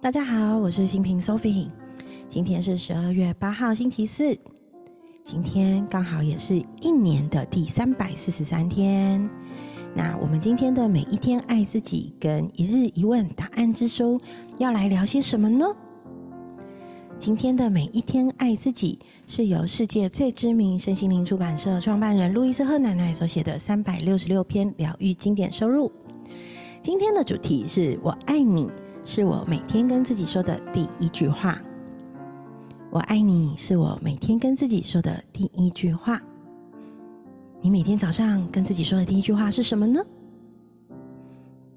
[0.00, 1.68] 大家好，我是新平 Sophie。
[2.28, 4.36] 今天是十二月八号，星期四。
[5.24, 9.28] 今天刚好也是一年的第三百四十三天。
[9.94, 14.20] 那我们今天的每一天爱自己跟一日一问答案之书
[14.58, 15.66] 要来聊些什么呢？
[17.18, 25.90] 今天的每一天爱自己是由世界最知名身心灵出版社创办人路易斯赫奶奶所写的三百六十六篇疗愈经典收入。
[26.80, 28.70] 今天的主题是我爱你。
[29.10, 31.58] 是我每天跟自己说的第一句话。
[32.90, 36.20] 我爱你，是我每天跟自己说的第一句话。
[37.62, 40.04] 你每天早上跟自己说的第一句话是什么呢？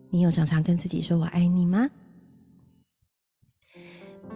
[0.09, 1.89] 你有常常跟自己说我爱你吗？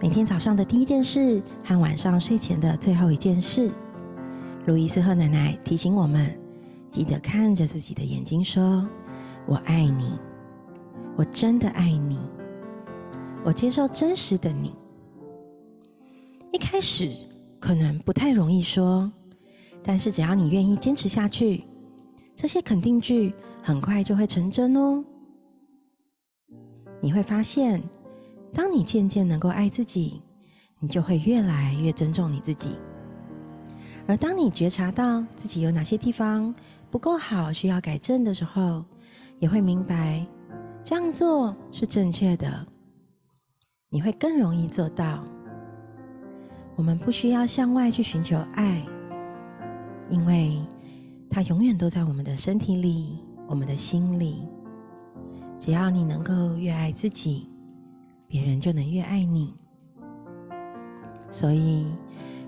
[0.00, 3.70] 每天早上的第一件事和晚上睡前的最后一件事，
[4.64, 6.34] 路易斯和奶奶提醒我们：
[6.90, 8.88] 记得看着自己的眼睛说
[9.46, 10.18] “我爱你”，
[11.14, 12.18] 我真的爱你。
[13.46, 14.74] 我接受真实的你。
[16.50, 17.12] 一开始
[17.60, 19.08] 可能不太容易说，
[19.84, 21.62] 但是只要你愿意坚持下去，
[22.34, 25.04] 这些肯定句很快就会成真哦。
[27.00, 27.80] 你会发现，
[28.52, 30.20] 当你渐渐能够爱自己，
[30.80, 32.70] 你就会越来越尊重你自己。
[34.08, 36.52] 而当你觉察到自己有哪些地方
[36.90, 38.84] 不够好，需要改正的时候，
[39.38, 40.26] 也会明白
[40.82, 42.66] 这样做是正确的。
[43.88, 45.24] 你会更容易做到。
[46.74, 48.84] 我们不需要向外去寻求爱，
[50.10, 50.60] 因为
[51.30, 54.46] 它永远都在我们的身体里、我们的心里。
[55.58, 57.48] 只要你能够越爱自己，
[58.28, 59.54] 别人就能越爱你。
[61.30, 61.86] 所以，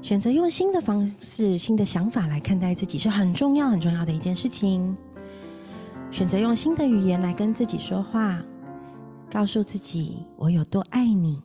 [0.03, 4.94] 选择用新的方式、新的想法来看待自己，是很重要、很重要的一件事情。
[6.11, 8.42] 选择用新的语言来跟自己说话。
[9.30, 11.42] 告诉自己我有多爱你。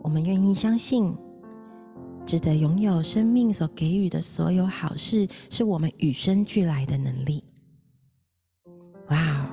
[0.00, 1.16] 我们愿意相信，
[2.26, 7.44] 值得拥有生命所给予的所有好事，是我们与生俱来的能力。
[9.08, 9.46] 哇哦，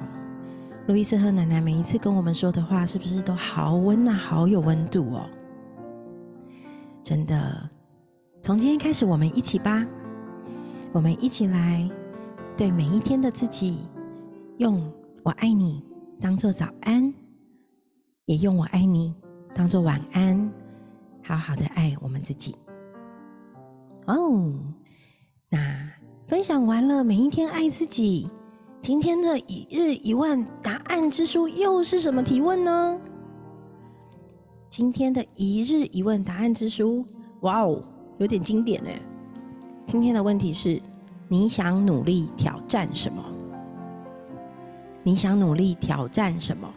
[0.87, 5.29] 路易斯和奶奶每一次跟我们说的话，是不是都好温暖、好有温度哦？
[7.03, 7.69] 真的，
[8.41, 9.87] 从今天开始，我们一起吧，
[10.91, 11.87] 我们一起来
[12.57, 13.87] 对每一天的自己，
[14.57, 14.91] 用
[15.23, 15.83] “我爱你”。
[16.21, 17.13] 当做早安，
[18.25, 19.13] 也用我爱你
[19.55, 20.51] 当做晚安，
[21.23, 22.53] 好好的爱我们自己。
[24.05, 24.53] 哦，
[25.49, 25.89] 那
[26.27, 28.29] 分享完了每一天爱自己，
[28.81, 32.99] 今天的一日一问答案之书又是什么提问呢？
[34.69, 37.05] 今天的一日一问答案之书，
[37.41, 37.81] 哇哦，
[38.17, 38.89] 有点经典呢。
[39.87, 40.81] 今天的问题是：
[41.29, 43.23] 你想努力挑战什么？
[45.03, 46.69] 你想努力挑战什么？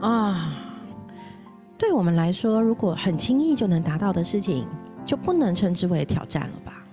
[0.00, 0.54] 啊，
[1.78, 4.66] 对我们来说，如果很轻易就能达到的事情，
[5.04, 6.84] 就不能称之为挑战了吧？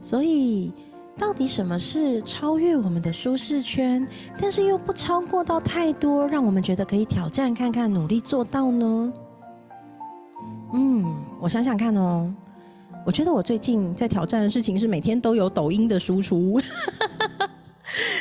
[0.00, 0.72] 所以，
[1.18, 4.06] 到底什么是超越我们的舒适圈，
[4.40, 9.12] 但是又不超过到太多，让我们觉得可以挑战看看，努力做到呢？
[10.72, 11.04] 嗯，
[11.40, 12.32] 我想想看哦。
[13.04, 16.60] 我觉得我最近在挑战的事情是每天都有抖音的输出。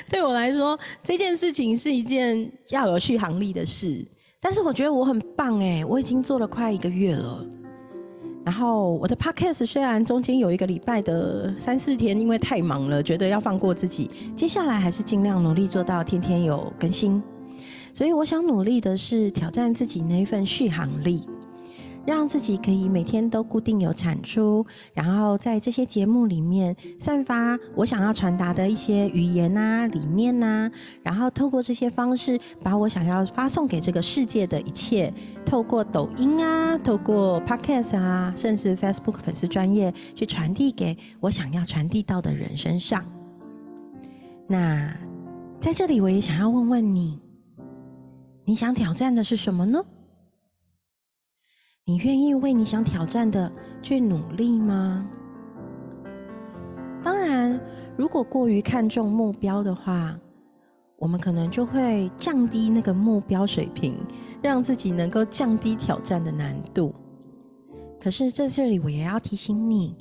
[0.09, 4.05] 对我来说，这件事情是一件要有续航力的事。
[4.39, 7.45] 但是我觉得我很棒哎，我已经做了快一个月了。
[8.45, 14.09] 然后我的 podcast 虽然中间有一个礼拜的三四天，因为太忙了，觉得要放过自己。
[14.37, 17.21] 接下来还是尽量努力做到天天有更新。
[17.93, 21.27] 所以我想努力的是挑战自己那一份续航力。
[22.07, 30.71] 让自己可以每天都固定有产出，然后在这些节目里面散发我想要传达的一些语言啊、理念呐，
[31.03, 35.13] 然后透过这些方式，把我想要发送给这个世界的一切，
[35.45, 43.03] 透过抖音啊、透过 Podcast 啊，甚至 Facebook 粉丝专业去传递给我想要传递到的人身上。
[44.47, 44.97] 那
[45.59, 47.19] 在这里，我也想要问问你，
[48.45, 49.83] 你想挑战的是什么呢？
[51.89, 53.49] 你愿意为你想挑战的
[53.81, 55.07] 去努力吗？
[57.01, 57.57] 当然，
[57.95, 60.19] 如果过于看重目标的话，
[60.97, 63.95] 我们可能就会降低那个目标水平，
[64.41, 66.93] 让自己能够降低挑战的难度。
[68.01, 69.95] 可是在这里，我也要提醒你，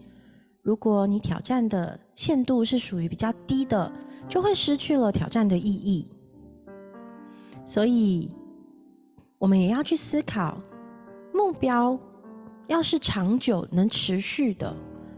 [0.62, 3.92] 如果你挑战的限度是属于比较低的，
[4.28, 6.10] 就会失去了挑战的意义。
[7.64, 8.28] 所以，
[9.38, 10.60] 我们也要去思考。
[11.36, 11.98] 目标
[12.66, 14.74] 要是长久能持续的，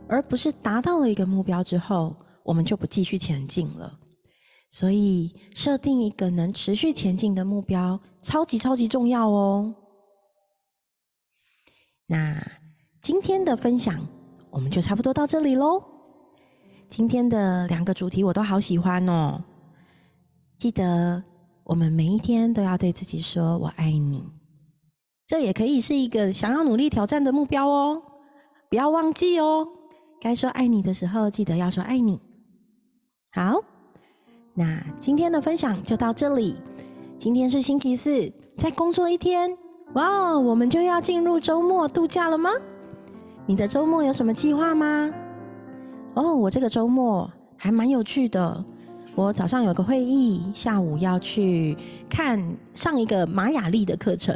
[0.08, 3.98] 而不是达到了一个目标之后，我们就不继续前进了。
[4.70, 9.74] 所以设定一个能持续前进的目标，超级超级重要哦。
[12.06, 12.42] 那
[13.00, 14.06] 今天的分享
[14.50, 15.82] 我们就差不多到这里喽。
[16.90, 19.42] 今天的两个主题我都好喜欢哦。
[20.58, 21.22] 记得
[21.64, 24.26] 我们每一天都要对自己说“我爱你”，
[25.28, 28.00] 这也可以是一个想要努力挑战的目标哦。
[28.70, 29.68] 不要忘记哦，
[30.18, 32.18] 该说爱你的时候，记得要说爱你。
[33.34, 33.62] 好。
[34.54, 36.56] 那今天的分享就到这里。
[37.18, 39.54] 今天是星期四，再工作一天，
[39.92, 42.50] 哇哦，我们就要进入周末度假了吗？
[43.44, 45.12] 你的周末有什么计划吗？
[46.14, 48.64] 哦，我这个周末还蛮有趣的。
[49.14, 51.76] 我早上有个会议，下午要去
[52.08, 52.42] 看
[52.72, 54.34] 上一个玛雅丽的课程，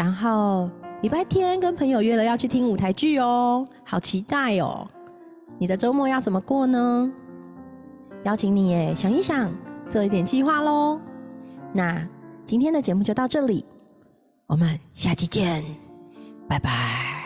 [0.00, 0.70] 然后
[1.02, 4.88] 礼拜天跟朋友约了要去听舞台剧哦，好期待哦！
[5.58, 7.12] 你的周末要怎么过呢？
[8.24, 9.52] 邀请你耶，想一想，
[9.90, 10.98] 做一点计划喽。
[11.74, 12.08] 那
[12.46, 13.66] 今天的节目就到这里，
[14.46, 15.62] 我们下期见，
[16.48, 17.19] 拜拜。